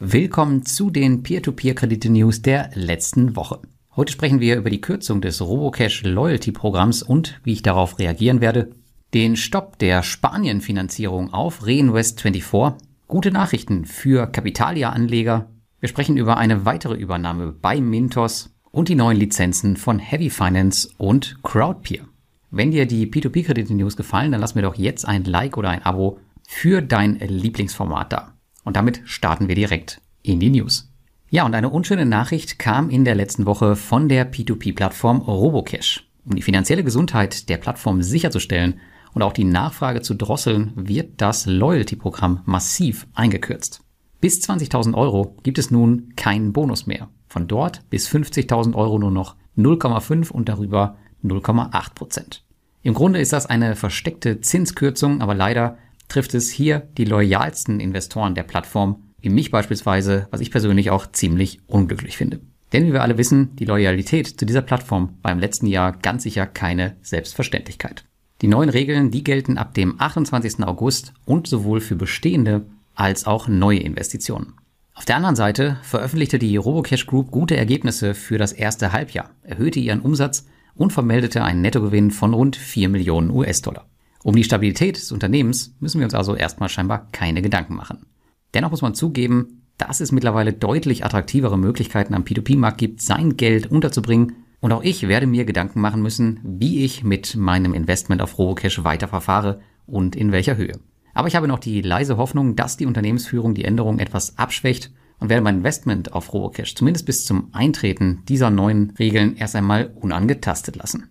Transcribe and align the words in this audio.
Willkommen 0.00 0.66
zu 0.66 0.90
den 0.90 1.22
Peer-to-Peer-Kredite-News 1.22 2.42
der 2.42 2.70
letzten 2.74 3.36
Woche. 3.36 3.60
Heute 3.94 4.12
sprechen 4.12 4.40
wir 4.40 4.56
über 4.56 4.68
die 4.68 4.80
Kürzung 4.80 5.20
des 5.20 5.40
Robocash 5.40 6.02
Loyalty 6.02 6.50
Programms 6.50 7.04
und 7.04 7.40
wie 7.44 7.52
ich 7.52 7.62
darauf 7.62 8.00
reagieren 8.00 8.40
werde, 8.40 8.70
den 9.14 9.36
Stopp 9.36 9.78
der 9.78 10.02
Spanien-Finanzierung 10.02 11.32
auf 11.32 11.62
Reinvest24, 11.62 12.74
gute 13.06 13.30
Nachrichten 13.30 13.84
für 13.84 14.26
Kapitalia-Anleger, 14.26 15.48
wir 15.78 15.88
sprechen 15.88 16.16
über 16.16 16.38
eine 16.38 16.64
weitere 16.64 16.96
Übernahme 16.96 17.52
bei 17.52 17.80
Mintos 17.80 18.52
und 18.72 18.88
die 18.88 18.96
neuen 18.96 19.16
Lizenzen 19.16 19.76
von 19.76 20.00
Heavy 20.00 20.28
Finance 20.28 20.88
und 20.98 21.40
Crowdpeer. 21.44 22.02
Wenn 22.50 22.72
dir 22.72 22.86
die 22.86 23.06
P2P-Kredite-News 23.06 23.96
gefallen, 23.96 24.32
dann 24.32 24.40
lass 24.40 24.56
mir 24.56 24.62
doch 24.62 24.74
jetzt 24.74 25.06
ein 25.06 25.22
Like 25.22 25.56
oder 25.56 25.70
ein 25.70 25.84
Abo 25.84 26.18
für 26.48 26.82
dein 26.82 27.14
Lieblingsformat 27.20 28.12
da. 28.12 28.33
Und 28.64 28.76
damit 28.76 29.02
starten 29.04 29.48
wir 29.48 29.54
direkt 29.54 30.00
in 30.22 30.40
die 30.40 30.50
News. 30.50 30.90
Ja, 31.30 31.44
und 31.44 31.54
eine 31.54 31.70
unschöne 31.70 32.06
Nachricht 32.06 32.58
kam 32.58 32.90
in 32.90 33.04
der 33.04 33.14
letzten 33.14 33.46
Woche 33.46 33.76
von 33.76 34.08
der 34.08 34.30
P2P-Plattform 34.30 35.18
Robocash. 35.18 36.08
Um 36.24 36.36
die 36.36 36.42
finanzielle 36.42 36.84
Gesundheit 36.84 37.48
der 37.48 37.58
Plattform 37.58 38.02
sicherzustellen 38.02 38.80
und 39.12 39.22
auch 39.22 39.32
die 39.32 39.44
Nachfrage 39.44 40.00
zu 40.00 40.14
drosseln, 40.14 40.72
wird 40.76 41.20
das 41.20 41.46
Loyalty-Programm 41.46 42.40
massiv 42.46 43.06
eingekürzt. 43.14 43.80
Bis 44.20 44.40
20.000 44.48 44.94
Euro 44.94 45.36
gibt 45.42 45.58
es 45.58 45.70
nun 45.70 46.14
keinen 46.16 46.52
Bonus 46.52 46.86
mehr. 46.86 47.08
Von 47.28 47.46
dort 47.46 47.88
bis 47.90 48.08
50.000 48.08 48.74
Euro 48.74 48.98
nur 48.98 49.10
noch 49.10 49.36
0,5 49.58 50.30
und 50.30 50.48
darüber 50.48 50.96
0,8 51.22 51.94
Prozent. 51.94 52.44
Im 52.82 52.94
Grunde 52.94 53.18
ist 53.18 53.32
das 53.32 53.46
eine 53.46 53.76
versteckte 53.76 54.40
Zinskürzung, 54.40 55.20
aber 55.20 55.34
leider 55.34 55.78
trifft 56.08 56.34
es 56.34 56.50
hier 56.50 56.88
die 56.96 57.04
loyalsten 57.04 57.80
Investoren 57.80 58.34
der 58.34 58.42
Plattform, 58.42 59.02
wie 59.20 59.30
mich 59.30 59.50
beispielsweise, 59.50 60.28
was 60.30 60.40
ich 60.40 60.50
persönlich 60.50 60.90
auch 60.90 61.06
ziemlich 61.10 61.60
unglücklich 61.66 62.16
finde. 62.16 62.40
Denn 62.72 62.86
wie 62.86 62.92
wir 62.92 63.02
alle 63.02 63.18
wissen, 63.18 63.54
die 63.56 63.64
Loyalität 63.64 64.26
zu 64.26 64.44
dieser 64.44 64.62
Plattform 64.62 65.18
war 65.22 65.32
im 65.32 65.38
letzten 65.38 65.66
Jahr 65.66 65.92
ganz 65.92 66.24
sicher 66.24 66.46
keine 66.46 66.96
Selbstverständlichkeit. 67.02 68.04
Die 68.42 68.48
neuen 68.48 68.68
Regeln, 68.68 69.10
die 69.10 69.24
gelten 69.24 69.58
ab 69.58 69.74
dem 69.74 70.00
28. 70.00 70.64
August 70.64 71.14
und 71.24 71.46
sowohl 71.46 71.80
für 71.80 71.94
bestehende 71.94 72.66
als 72.94 73.26
auch 73.26 73.48
neue 73.48 73.78
Investitionen. 73.78 74.54
Auf 74.94 75.04
der 75.04 75.16
anderen 75.16 75.36
Seite 75.36 75.78
veröffentlichte 75.82 76.38
die 76.38 76.56
Robocash 76.56 77.06
Group 77.06 77.30
gute 77.30 77.56
Ergebnisse 77.56 78.14
für 78.14 78.38
das 78.38 78.52
erste 78.52 78.92
Halbjahr, 78.92 79.30
erhöhte 79.42 79.80
ihren 79.80 80.00
Umsatz 80.00 80.46
und 80.74 80.92
vermeldete 80.92 81.42
einen 81.42 81.62
Nettogewinn 81.62 82.10
von 82.10 82.34
rund 82.34 82.56
4 82.56 82.88
Millionen 82.88 83.30
US-Dollar. 83.30 83.86
Um 84.24 84.34
die 84.34 84.42
Stabilität 84.42 84.96
des 84.96 85.12
Unternehmens 85.12 85.76
müssen 85.80 86.00
wir 86.00 86.06
uns 86.06 86.14
also 86.14 86.34
erstmal 86.34 86.70
scheinbar 86.70 87.08
keine 87.12 87.42
Gedanken 87.42 87.74
machen. 87.74 88.06
Dennoch 88.54 88.70
muss 88.70 88.80
man 88.80 88.94
zugeben, 88.94 89.66
dass 89.76 90.00
es 90.00 90.12
mittlerweile 90.12 90.54
deutlich 90.54 91.04
attraktivere 91.04 91.58
Möglichkeiten 91.58 92.14
am 92.14 92.22
P2P-Markt 92.22 92.78
gibt, 92.78 93.02
sein 93.02 93.36
Geld 93.36 93.70
unterzubringen. 93.70 94.36
Und 94.60 94.72
auch 94.72 94.82
ich 94.82 95.08
werde 95.08 95.26
mir 95.26 95.44
Gedanken 95.44 95.82
machen 95.82 96.00
müssen, 96.00 96.40
wie 96.42 96.84
ich 96.84 97.04
mit 97.04 97.36
meinem 97.36 97.74
Investment 97.74 98.22
auf 98.22 98.38
Robocash 98.38 98.82
weiter 98.82 99.08
verfahre 99.08 99.60
und 99.84 100.16
in 100.16 100.32
welcher 100.32 100.56
Höhe. 100.56 100.80
Aber 101.12 101.28
ich 101.28 101.36
habe 101.36 101.46
noch 101.46 101.58
die 101.58 101.82
leise 101.82 102.16
Hoffnung, 102.16 102.56
dass 102.56 102.78
die 102.78 102.86
Unternehmensführung 102.86 103.52
die 103.52 103.64
Änderung 103.64 103.98
etwas 103.98 104.38
abschwächt 104.38 104.90
und 105.18 105.28
werde 105.28 105.42
mein 105.42 105.58
Investment 105.58 106.14
auf 106.14 106.32
Robocash 106.32 106.74
zumindest 106.74 107.04
bis 107.04 107.26
zum 107.26 107.50
Eintreten 107.52 108.22
dieser 108.26 108.48
neuen 108.48 108.94
Regeln 108.98 109.36
erst 109.36 109.54
einmal 109.54 109.92
unangetastet 110.00 110.76
lassen. 110.76 111.10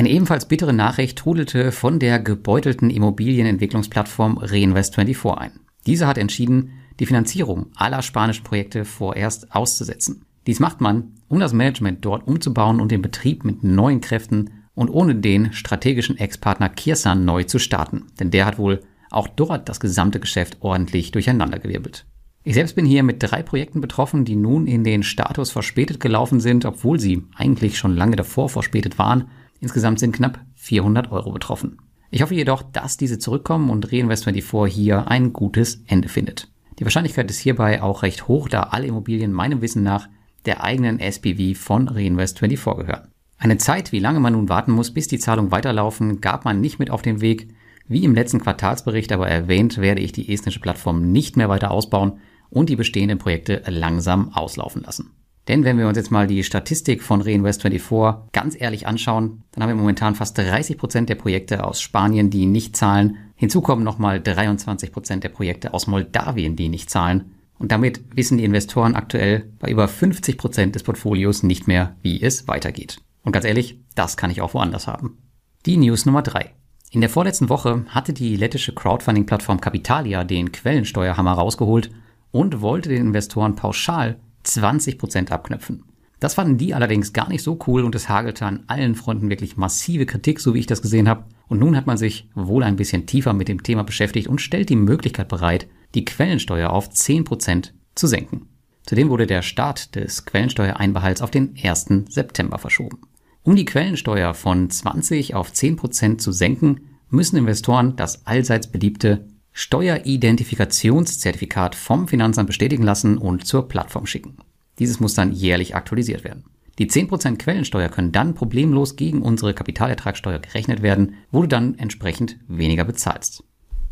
Eine 0.00 0.08
ebenfalls 0.08 0.48
bittere 0.48 0.72
Nachricht 0.72 1.18
trudelte 1.18 1.72
von 1.72 1.98
der 1.98 2.20
gebeutelten 2.20 2.88
Immobilienentwicklungsplattform 2.88 4.38
Reinvest24 4.38 5.36
ein. 5.36 5.60
Diese 5.84 6.06
hat 6.06 6.16
entschieden, 6.16 6.70
die 6.98 7.04
Finanzierung 7.04 7.66
aller 7.76 8.00
spanischen 8.00 8.42
Projekte 8.42 8.86
vorerst 8.86 9.54
auszusetzen. 9.54 10.24
Dies 10.46 10.58
macht 10.58 10.80
man, 10.80 11.16
um 11.28 11.38
das 11.38 11.52
Management 11.52 12.02
dort 12.02 12.26
umzubauen 12.26 12.80
und 12.80 12.90
den 12.90 13.02
Betrieb 13.02 13.44
mit 13.44 13.62
neuen 13.62 14.00
Kräften 14.00 14.48
und 14.72 14.88
ohne 14.88 15.16
den 15.16 15.52
strategischen 15.52 16.16
Ex-Partner 16.16 16.70
Kirsan 16.70 17.26
neu 17.26 17.44
zu 17.44 17.58
starten. 17.58 18.06
Denn 18.18 18.30
der 18.30 18.46
hat 18.46 18.56
wohl 18.56 18.80
auch 19.10 19.28
dort 19.28 19.68
das 19.68 19.80
gesamte 19.80 20.18
Geschäft 20.18 20.56
ordentlich 20.60 21.10
durcheinandergewirbelt. 21.10 22.06
Ich 22.42 22.54
selbst 22.54 22.74
bin 22.74 22.86
hier 22.86 23.02
mit 23.02 23.22
drei 23.22 23.42
Projekten 23.42 23.82
betroffen, 23.82 24.24
die 24.24 24.36
nun 24.36 24.66
in 24.66 24.82
den 24.82 25.02
Status 25.02 25.50
verspätet 25.50 26.00
gelaufen 26.00 26.40
sind, 26.40 26.64
obwohl 26.64 26.98
sie 26.98 27.24
eigentlich 27.34 27.76
schon 27.76 27.94
lange 27.94 28.16
davor 28.16 28.48
verspätet 28.48 28.98
waren 28.98 29.26
Insgesamt 29.60 30.00
sind 30.00 30.14
knapp 30.14 30.40
400 30.56 31.12
Euro 31.12 31.32
betroffen. 31.32 31.78
Ich 32.10 32.22
hoffe 32.22 32.34
jedoch, 32.34 32.62
dass 32.62 32.96
diese 32.96 33.18
zurückkommen 33.18 33.70
und 33.70 33.88
Reinvest24 33.88 34.66
hier 34.66 35.08
ein 35.08 35.32
gutes 35.32 35.82
Ende 35.86 36.08
findet. 36.08 36.50
Die 36.78 36.84
Wahrscheinlichkeit 36.84 37.30
ist 37.30 37.38
hierbei 37.38 37.82
auch 37.82 38.02
recht 38.02 38.26
hoch, 38.26 38.48
da 38.48 38.62
alle 38.64 38.86
Immobilien 38.86 39.32
meinem 39.32 39.60
Wissen 39.60 39.82
nach 39.82 40.08
der 40.46 40.64
eigenen 40.64 40.98
SPV 40.98 41.58
von 41.58 41.88
Reinvest24 41.88 42.76
gehören. 42.78 43.08
Eine 43.36 43.58
Zeit, 43.58 43.92
wie 43.92 44.00
lange 44.00 44.20
man 44.20 44.32
nun 44.32 44.48
warten 44.48 44.72
muss, 44.72 44.92
bis 44.92 45.08
die 45.08 45.18
Zahlungen 45.18 45.50
weiterlaufen, 45.50 46.20
gab 46.20 46.44
man 46.44 46.60
nicht 46.60 46.78
mit 46.78 46.90
auf 46.90 47.02
den 47.02 47.20
Weg. 47.20 47.54
Wie 47.86 48.04
im 48.04 48.14
letzten 48.14 48.40
Quartalsbericht 48.40 49.12
aber 49.12 49.28
erwähnt, 49.28 49.78
werde 49.78 50.00
ich 50.00 50.12
die 50.12 50.32
estnische 50.32 50.60
Plattform 50.60 51.12
nicht 51.12 51.36
mehr 51.36 51.48
weiter 51.48 51.70
ausbauen 51.70 52.18
und 52.48 52.68
die 52.68 52.76
bestehenden 52.76 53.18
Projekte 53.18 53.62
langsam 53.66 54.32
auslaufen 54.32 54.82
lassen. 54.82 55.10
Denn 55.50 55.64
wenn 55.64 55.78
wir 55.78 55.88
uns 55.88 55.96
jetzt 55.96 56.12
mal 56.12 56.28
die 56.28 56.44
Statistik 56.44 57.02
von 57.02 57.24
Reinvest24 57.24 58.30
ganz 58.30 58.54
ehrlich 58.56 58.86
anschauen, 58.86 59.42
dann 59.50 59.64
haben 59.64 59.70
wir 59.70 59.74
momentan 59.74 60.14
fast 60.14 60.38
30 60.38 60.78
Prozent 60.78 61.08
der 61.08 61.16
Projekte 61.16 61.64
aus 61.64 61.80
Spanien, 61.80 62.30
die 62.30 62.46
nicht 62.46 62.76
zahlen. 62.76 63.16
Hinzu 63.34 63.60
kommen 63.60 63.82
nochmal 63.82 64.20
23 64.20 64.92
Prozent 64.92 65.24
der 65.24 65.30
Projekte 65.30 65.74
aus 65.74 65.88
Moldawien, 65.88 66.54
die 66.54 66.68
nicht 66.68 66.88
zahlen. 66.88 67.32
Und 67.58 67.72
damit 67.72 68.00
wissen 68.14 68.38
die 68.38 68.44
Investoren 68.44 68.94
aktuell 68.94 69.50
bei 69.58 69.68
über 69.72 69.88
50 69.88 70.38
Prozent 70.38 70.76
des 70.76 70.84
Portfolios 70.84 71.42
nicht 71.42 71.66
mehr, 71.66 71.96
wie 72.00 72.22
es 72.22 72.46
weitergeht. 72.46 72.98
Und 73.24 73.32
ganz 73.32 73.44
ehrlich, 73.44 73.76
das 73.96 74.16
kann 74.16 74.30
ich 74.30 74.42
auch 74.42 74.54
woanders 74.54 74.86
haben. 74.86 75.18
Die 75.66 75.78
News 75.78 76.06
Nummer 76.06 76.22
drei: 76.22 76.54
In 76.92 77.00
der 77.00 77.10
vorletzten 77.10 77.48
Woche 77.48 77.86
hatte 77.88 78.12
die 78.12 78.36
lettische 78.36 78.72
Crowdfunding-Plattform 78.72 79.60
Capitalia 79.60 80.22
den 80.22 80.52
Quellensteuerhammer 80.52 81.32
rausgeholt 81.32 81.90
und 82.30 82.60
wollte 82.60 82.90
den 82.90 83.06
Investoren 83.06 83.56
pauschal 83.56 84.20
20% 84.44 85.30
abknöpfen. 85.30 85.84
Das 86.20 86.34
fanden 86.34 86.58
die 86.58 86.74
allerdings 86.74 87.14
gar 87.14 87.28
nicht 87.28 87.42
so 87.42 87.58
cool 87.66 87.82
und 87.82 87.94
es 87.94 88.08
hagelte 88.08 88.44
an 88.44 88.64
allen 88.66 88.94
Fronten 88.94 89.30
wirklich 89.30 89.56
massive 89.56 90.04
Kritik, 90.04 90.38
so 90.38 90.54
wie 90.54 90.58
ich 90.58 90.66
das 90.66 90.82
gesehen 90.82 91.08
habe. 91.08 91.24
Und 91.48 91.58
nun 91.58 91.76
hat 91.76 91.86
man 91.86 91.96
sich 91.96 92.28
wohl 92.34 92.62
ein 92.62 92.76
bisschen 92.76 93.06
tiefer 93.06 93.32
mit 93.32 93.48
dem 93.48 93.62
Thema 93.62 93.84
beschäftigt 93.84 94.28
und 94.28 94.40
stellt 94.40 94.68
die 94.68 94.76
Möglichkeit 94.76 95.28
bereit, 95.28 95.66
die 95.94 96.04
Quellensteuer 96.04 96.70
auf 96.70 96.90
10% 96.90 97.70
zu 97.94 98.06
senken. 98.06 98.46
Zudem 98.84 99.08
wurde 99.08 99.26
der 99.26 99.42
Start 99.42 99.94
des 99.94 100.26
Quellensteuereinbehalts 100.26 101.22
auf 101.22 101.30
den 101.30 101.54
1. 101.60 102.04
September 102.08 102.58
verschoben. 102.58 102.98
Um 103.42 103.56
die 103.56 103.64
Quellensteuer 103.64 104.34
von 104.34 104.68
20 104.68 105.34
auf 105.34 105.50
10% 105.50 106.18
zu 106.18 106.32
senken, 106.32 106.82
müssen 107.08 107.36
Investoren 107.36 107.96
das 107.96 108.26
allseits 108.26 108.66
beliebte 108.66 109.26
Steueridentifikationszertifikat 109.52 111.74
vom 111.74 112.08
Finanzamt 112.08 112.46
bestätigen 112.46 112.82
lassen 112.82 113.18
und 113.18 113.46
zur 113.46 113.68
Plattform 113.68 114.06
schicken. 114.06 114.38
Dieses 114.78 115.00
muss 115.00 115.12
dann 115.14 115.32
jährlich 115.32 115.74
aktualisiert 115.74 116.24
werden. 116.24 116.44
Die 116.78 116.88
10% 116.88 117.36
Quellensteuer 117.36 117.90
können 117.90 118.12
dann 118.12 118.34
problemlos 118.34 118.96
gegen 118.96 119.20
unsere 119.20 119.52
Kapitalertragssteuer 119.52 120.38
gerechnet 120.38 120.80
werden, 120.80 121.16
wo 121.30 121.42
du 121.42 121.48
dann 121.48 121.78
entsprechend 121.78 122.38
weniger 122.48 122.84
bezahlst. 122.84 123.44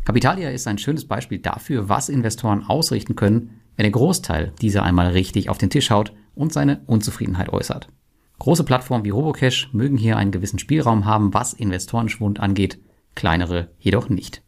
Capitalia 0.05 0.49
ist 0.49 0.67
ein 0.67 0.79
schönes 0.79 1.05
Beispiel 1.05 1.37
dafür, 1.37 1.87
was 1.87 2.09
Investoren 2.09 2.63
ausrichten 2.63 3.15
können, 3.15 3.61
wenn 3.75 3.83
der 3.83 3.91
Großteil 3.91 4.53
dieser 4.59 4.81
einmal 4.83 5.09
richtig 5.09 5.49
auf 5.49 5.59
den 5.59 5.69
Tisch 5.69 5.91
haut 5.91 6.13
und 6.33 6.51
seine 6.51 6.81
Unzufriedenheit 6.87 7.49
äußert. 7.49 7.89
Große 8.39 8.63
Plattformen 8.63 9.05
wie 9.05 9.11
Robocash 9.11 9.69
mögen 9.73 9.97
hier 9.97 10.17
einen 10.17 10.31
gewissen 10.31 10.57
Spielraum 10.57 11.05
haben, 11.05 11.33
was 11.33 11.53
Investorenschwund 11.53 12.39
angeht, 12.39 12.79
kleinere 13.13 13.69
jedoch 13.77 14.09
nicht. 14.09 14.41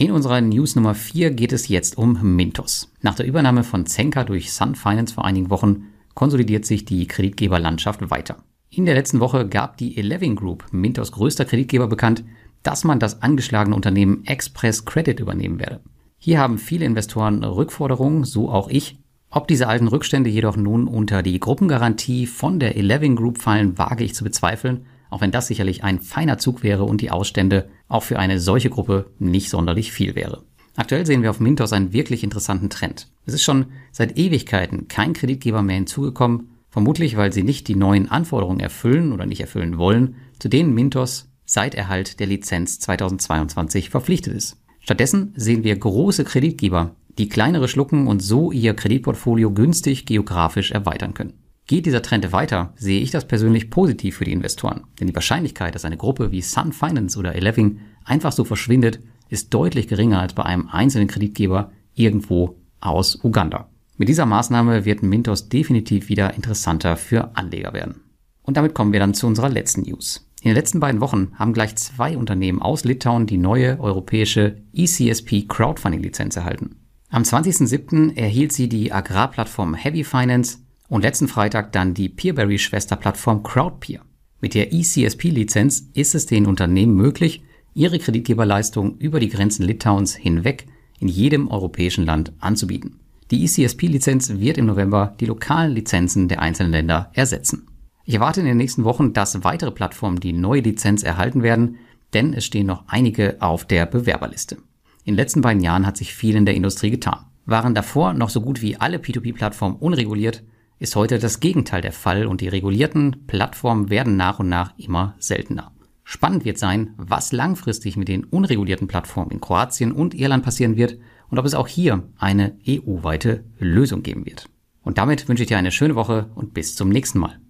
In 0.00 0.12
unserer 0.12 0.40
News 0.40 0.76
Nummer 0.76 0.94
4 0.94 1.30
geht 1.32 1.52
es 1.52 1.68
jetzt 1.68 1.98
um 1.98 2.34
Mintos. 2.34 2.90
Nach 3.02 3.14
der 3.14 3.26
Übernahme 3.26 3.64
von 3.64 3.84
Zenka 3.84 4.24
durch 4.24 4.50
Sun 4.50 4.74
Finance 4.74 5.12
vor 5.12 5.26
einigen 5.26 5.50
Wochen 5.50 5.88
konsolidiert 6.14 6.64
sich 6.64 6.86
die 6.86 7.06
Kreditgeberlandschaft 7.06 8.10
weiter. 8.10 8.36
In 8.70 8.86
der 8.86 8.94
letzten 8.94 9.20
Woche 9.20 9.46
gab 9.46 9.76
die 9.76 9.98
Eleven 9.98 10.36
Group, 10.36 10.64
Mintos 10.72 11.12
größter 11.12 11.44
Kreditgeber, 11.44 11.86
bekannt, 11.86 12.24
dass 12.62 12.82
man 12.82 12.98
das 12.98 13.20
angeschlagene 13.20 13.76
Unternehmen 13.76 14.24
Express 14.24 14.86
Credit 14.86 15.20
übernehmen 15.20 15.58
werde. 15.58 15.80
Hier 16.16 16.38
haben 16.38 16.56
viele 16.56 16.86
Investoren 16.86 17.44
Rückforderungen, 17.44 18.24
so 18.24 18.48
auch 18.48 18.70
ich. 18.70 18.98
Ob 19.28 19.48
diese 19.48 19.68
alten 19.68 19.86
Rückstände 19.86 20.30
jedoch 20.30 20.56
nun 20.56 20.88
unter 20.88 21.22
die 21.22 21.38
Gruppengarantie 21.38 22.26
von 22.26 22.58
der 22.58 22.74
Eleven 22.74 23.16
Group 23.16 23.36
fallen, 23.36 23.76
wage 23.76 24.04
ich 24.04 24.14
zu 24.14 24.24
bezweifeln, 24.24 24.86
auch 25.10 25.20
wenn 25.20 25.30
das 25.30 25.48
sicherlich 25.48 25.84
ein 25.84 26.00
feiner 26.00 26.38
Zug 26.38 26.62
wäre 26.62 26.84
und 26.84 27.02
die 27.02 27.10
Ausstände 27.10 27.68
auch 27.90 28.02
für 28.02 28.18
eine 28.18 28.40
solche 28.40 28.70
Gruppe 28.70 29.10
nicht 29.18 29.50
sonderlich 29.50 29.92
viel 29.92 30.14
wäre. 30.14 30.44
Aktuell 30.76 31.04
sehen 31.04 31.22
wir 31.22 31.30
auf 31.30 31.40
Mintos 31.40 31.74
einen 31.74 31.92
wirklich 31.92 32.22
interessanten 32.24 32.70
Trend. 32.70 33.08
Es 33.26 33.34
ist 33.34 33.42
schon 33.42 33.66
seit 33.92 34.16
Ewigkeiten 34.16 34.88
kein 34.88 35.12
Kreditgeber 35.12 35.60
mehr 35.60 35.76
hinzugekommen, 35.76 36.48
vermutlich 36.70 37.16
weil 37.16 37.32
sie 37.32 37.42
nicht 37.42 37.68
die 37.68 37.74
neuen 37.74 38.10
Anforderungen 38.10 38.60
erfüllen 38.60 39.12
oder 39.12 39.26
nicht 39.26 39.40
erfüllen 39.40 39.76
wollen, 39.76 40.14
zu 40.38 40.48
denen 40.48 40.72
Mintos 40.72 41.28
seit 41.44 41.74
Erhalt 41.74 42.20
der 42.20 42.28
Lizenz 42.28 42.78
2022 42.78 43.90
verpflichtet 43.90 44.34
ist. 44.34 44.56
Stattdessen 44.78 45.34
sehen 45.36 45.64
wir 45.64 45.76
große 45.76 46.24
Kreditgeber, 46.24 46.94
die 47.18 47.28
kleinere 47.28 47.68
schlucken 47.68 48.06
und 48.06 48.20
so 48.22 48.52
ihr 48.52 48.72
Kreditportfolio 48.74 49.50
günstig 49.50 50.06
geografisch 50.06 50.70
erweitern 50.70 51.12
können. 51.12 51.34
Geht 51.70 51.86
dieser 51.86 52.02
Trend 52.02 52.32
weiter, 52.32 52.72
sehe 52.74 53.00
ich 53.00 53.12
das 53.12 53.28
persönlich 53.28 53.70
positiv 53.70 54.16
für 54.16 54.24
die 54.24 54.32
Investoren, 54.32 54.88
denn 54.98 55.06
die 55.06 55.14
Wahrscheinlichkeit, 55.14 55.72
dass 55.72 55.84
eine 55.84 55.96
Gruppe 55.96 56.32
wie 56.32 56.42
Sun 56.42 56.72
Finance 56.72 57.16
oder 57.16 57.36
Eleving 57.36 57.78
einfach 58.04 58.32
so 58.32 58.42
verschwindet, 58.42 58.98
ist 59.28 59.54
deutlich 59.54 59.86
geringer 59.86 60.20
als 60.20 60.32
bei 60.32 60.42
einem 60.42 60.66
einzelnen 60.66 61.06
Kreditgeber 61.06 61.70
irgendwo 61.94 62.56
aus 62.80 63.22
Uganda. 63.22 63.68
Mit 63.96 64.08
dieser 64.08 64.26
Maßnahme 64.26 64.84
wird 64.84 65.04
Mintos 65.04 65.48
definitiv 65.48 66.08
wieder 66.08 66.34
interessanter 66.34 66.96
für 66.96 67.36
Anleger 67.36 67.72
werden. 67.72 68.00
Und 68.42 68.56
damit 68.56 68.74
kommen 68.74 68.92
wir 68.92 68.98
dann 68.98 69.14
zu 69.14 69.28
unserer 69.28 69.48
letzten 69.48 69.82
News. 69.82 70.28
In 70.42 70.48
den 70.48 70.56
letzten 70.56 70.80
beiden 70.80 71.00
Wochen 71.00 71.30
haben 71.36 71.52
gleich 71.52 71.76
zwei 71.76 72.16
Unternehmen 72.16 72.60
aus 72.60 72.82
Litauen 72.82 73.28
die 73.28 73.38
neue 73.38 73.78
europäische 73.78 74.56
ECSP 74.74 75.46
Crowdfunding 75.46 76.02
Lizenz 76.02 76.34
erhalten. 76.34 76.80
Am 77.10 77.22
20.07. 77.22 78.16
erhielt 78.16 78.52
sie 78.52 78.68
die 78.68 78.90
Agrarplattform 78.92 79.74
Heavy 79.74 80.02
Finance 80.02 80.58
und 80.90 81.02
letzten 81.02 81.28
Freitag 81.28 81.72
dann 81.72 81.94
die 81.94 82.10
Peerberry-Schwesterplattform 82.10 83.42
Crowdpeer. 83.42 84.02
Mit 84.42 84.54
der 84.54 84.72
ECSP-Lizenz 84.74 85.88
ist 85.94 86.14
es 86.14 86.26
den 86.26 86.46
Unternehmen 86.46 86.94
möglich, 86.94 87.42
ihre 87.72 87.98
Kreditgeberleistung 87.98 88.98
über 88.98 89.20
die 89.20 89.28
Grenzen 89.28 89.64
Litauens 89.64 90.14
hinweg 90.14 90.66
in 90.98 91.08
jedem 91.08 91.48
europäischen 91.48 92.04
Land 92.04 92.32
anzubieten. 92.40 92.98
Die 93.30 93.44
ECSP-Lizenz 93.44 94.40
wird 94.40 94.58
im 94.58 94.66
November 94.66 95.14
die 95.20 95.26
lokalen 95.26 95.72
Lizenzen 95.72 96.26
der 96.26 96.42
einzelnen 96.42 96.72
Länder 96.72 97.10
ersetzen. 97.14 97.68
Ich 98.04 98.14
erwarte 98.14 98.40
in 98.40 98.46
den 98.46 98.56
nächsten 98.56 98.82
Wochen, 98.82 99.12
dass 99.12 99.44
weitere 99.44 99.70
Plattformen 99.70 100.18
die 100.18 100.32
neue 100.32 100.62
Lizenz 100.62 101.04
erhalten 101.04 101.44
werden, 101.44 101.76
denn 102.12 102.34
es 102.34 102.44
stehen 102.44 102.66
noch 102.66 102.82
einige 102.88 103.36
auf 103.40 103.64
der 103.64 103.86
Bewerberliste. 103.86 104.56
In 105.04 105.14
den 105.14 105.16
letzten 105.16 105.42
beiden 105.42 105.62
Jahren 105.62 105.86
hat 105.86 105.96
sich 105.96 106.12
viel 106.12 106.34
in 106.34 106.46
der 106.46 106.56
Industrie 106.56 106.90
getan. 106.90 107.26
Waren 107.46 107.74
davor 107.76 108.12
noch 108.12 108.30
so 108.30 108.40
gut 108.40 108.60
wie 108.60 108.76
alle 108.76 108.98
P2P-Plattformen 108.98 109.76
unreguliert, 109.76 110.42
ist 110.80 110.96
heute 110.96 111.18
das 111.18 111.40
Gegenteil 111.40 111.82
der 111.82 111.92
Fall 111.92 112.26
und 112.26 112.40
die 112.40 112.48
regulierten 112.48 113.26
Plattformen 113.26 113.90
werden 113.90 114.16
nach 114.16 114.40
und 114.40 114.48
nach 114.48 114.72
immer 114.78 115.14
seltener. 115.18 115.72
Spannend 116.04 116.46
wird 116.46 116.58
sein, 116.58 116.94
was 116.96 117.32
langfristig 117.32 117.96
mit 117.98 118.08
den 118.08 118.24
unregulierten 118.24 118.88
Plattformen 118.88 119.30
in 119.30 119.40
Kroatien 119.42 119.92
und 119.92 120.14
Irland 120.14 120.42
passieren 120.42 120.76
wird 120.76 120.96
und 121.28 121.38
ob 121.38 121.44
es 121.44 121.54
auch 121.54 121.68
hier 121.68 122.02
eine 122.18 122.56
EU-weite 122.66 123.44
Lösung 123.58 124.02
geben 124.02 124.24
wird. 124.24 124.48
Und 124.82 124.96
damit 124.96 125.28
wünsche 125.28 125.42
ich 125.42 125.48
dir 125.48 125.58
eine 125.58 125.70
schöne 125.70 125.94
Woche 125.94 126.30
und 126.34 126.54
bis 126.54 126.74
zum 126.74 126.88
nächsten 126.88 127.18
Mal. 127.18 127.40